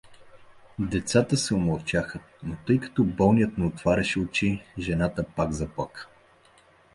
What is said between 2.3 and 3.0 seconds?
но тъй